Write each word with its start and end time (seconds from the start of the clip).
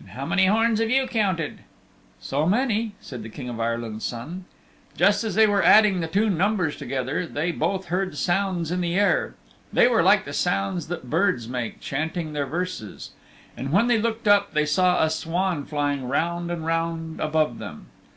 "And 0.00 0.08
how 0.08 0.26
many 0.26 0.46
horns 0.46 0.80
have 0.80 0.90
you 0.90 1.06
counted?" 1.06 1.60
"So 2.18 2.44
many," 2.44 2.96
said 3.00 3.22
the 3.22 3.28
King 3.28 3.48
of 3.48 3.60
Ireland's 3.60 4.04
Son. 4.04 4.44
Just 4.96 5.22
as 5.22 5.36
they 5.36 5.46
were 5.46 5.62
adding 5.62 6.00
the 6.00 6.08
two 6.08 6.28
numbers 6.28 6.74
together 6.76 7.24
they 7.24 7.52
both 7.52 7.84
heard 7.84 8.16
sounds 8.16 8.72
in 8.72 8.80
the 8.80 8.96
air 8.96 9.36
they 9.72 9.86
were 9.86 10.02
like 10.02 10.24
the 10.24 10.32
sounds 10.32 10.88
that 10.88 11.08
Bards 11.08 11.46
make 11.48 11.78
chanting 11.78 12.32
their 12.32 12.46
verses. 12.46 13.12
And 13.56 13.70
when 13.70 13.86
they 13.86 13.98
looked 14.00 14.26
up 14.26 14.54
they 14.54 14.66
saw 14.66 15.04
a 15.04 15.08
swan 15.08 15.64
flying 15.64 16.08
round 16.08 16.50
and 16.50 16.66
round 16.66 17.20
above 17.20 17.60
them. 17.60 17.86